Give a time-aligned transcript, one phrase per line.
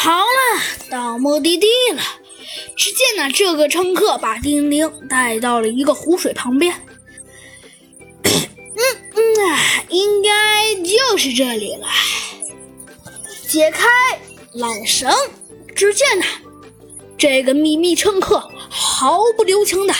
[0.00, 2.00] 好了，到目的地了。
[2.76, 6.72] 只见呢，这个乘客把丁丁带到了一个湖水旁边。
[8.22, 8.32] 嗯
[8.76, 11.88] 嗯啊，应该就是这里了。
[13.48, 13.88] 解开
[14.54, 15.12] 缆绳，
[15.74, 16.24] 只见呢，
[17.18, 19.92] 这个秘密乘客毫不留情的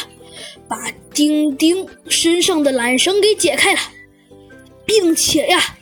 [0.69, 3.81] 把丁丁身上的缆绳给解开了，
[4.87, 5.75] 并且呀。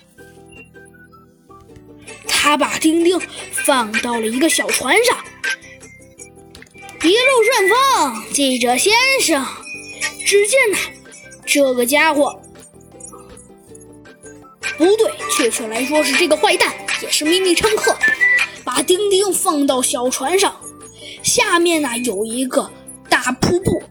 [2.47, 3.21] 他把丁丁
[3.51, 5.19] 放到了一个小船上，
[7.03, 9.45] 一路顺风，记者先生。
[10.25, 10.79] 只见呢，
[11.45, 12.41] 这个家伙
[14.79, 17.97] 不对，确切来说是这个坏蛋，也是秘密乘客，
[18.63, 20.55] 把丁丁放到小船上，
[21.25, 22.71] 下面呢有一个
[23.09, 23.83] 大瀑布，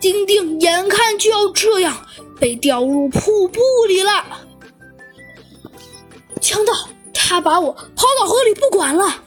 [0.00, 2.04] 丁丁眼看就要这样
[2.40, 4.44] 被掉入瀑布里了，
[6.40, 6.72] 强盗！
[7.32, 9.22] 他把我抛到河里不管了，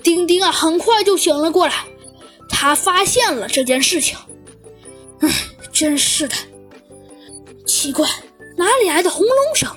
[0.00, 1.84] 丁丁啊，很快就醒了过来。
[2.48, 4.16] 他发现了这件事情，
[5.18, 5.28] 唉，
[5.72, 6.36] 真是的，
[7.66, 8.08] 奇怪，
[8.56, 9.68] 哪里来的轰隆声？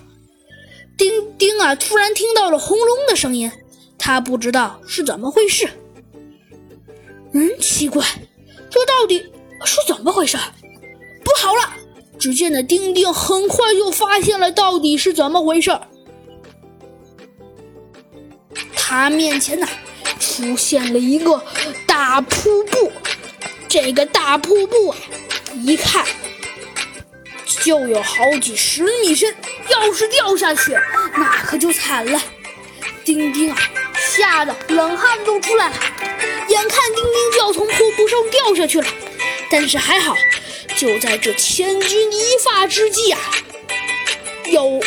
[0.95, 3.51] 丁丁啊，突然听到了轰隆的声音，
[3.97, 5.67] 他不知道是怎么回事。
[7.33, 8.05] 嗯，奇怪，
[8.69, 9.17] 这到底
[9.65, 10.37] 是怎么回事？
[11.23, 11.61] 不好了！
[12.19, 15.75] 只见那丁丁很快就发现了到底是怎么回事。
[18.95, 19.67] 他面前呢，
[20.19, 21.43] 出现了一个
[21.85, 22.91] 大瀑布。
[23.67, 24.97] 这个大瀑布啊，
[25.65, 26.05] 一看
[27.45, 29.35] 就有好几十米深，
[29.69, 30.71] 要是掉下去，
[31.17, 32.21] 那可就惨了。
[33.03, 33.57] 丁丁啊，
[34.15, 35.75] 吓得冷汗都出来了，
[36.47, 38.87] 眼看丁丁就要从瀑布上掉下去了。
[39.51, 40.15] 但是还好，
[40.77, 43.19] 就在这千钧一发之际啊，
[44.49, 44.79] 有。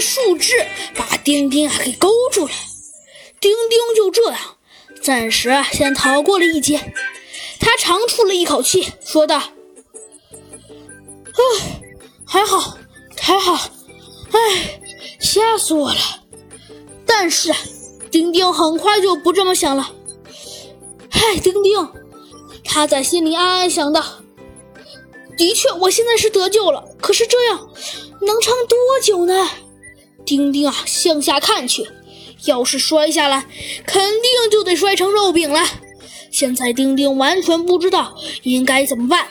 [0.00, 0.52] 树枝
[0.94, 2.52] 把丁丁啊给勾住了，
[3.40, 4.56] 丁丁就这样
[5.02, 6.92] 暂时先逃过了一劫。
[7.58, 9.40] 他长出了一口气，说道
[11.32, 11.80] ：“唉，
[12.26, 12.76] 还好，
[13.20, 13.70] 还好，
[14.32, 14.80] 唉，
[15.20, 16.00] 吓死我了。”
[17.06, 17.52] 但是
[18.10, 19.90] 丁丁很快就不这么想了。
[21.10, 21.88] 嗨，丁丁，
[22.64, 24.04] 他在心里暗暗想到
[25.38, 27.68] ：“的确，我现在是得救了，可是这样
[28.20, 29.48] 能撑多久呢？”
[30.26, 31.86] 丁丁啊，向下看去，
[32.44, 33.46] 要是摔下来，
[33.86, 35.64] 肯定就得摔成肉饼了。
[36.30, 39.28] 现在丁丁完全不知道应该怎么办。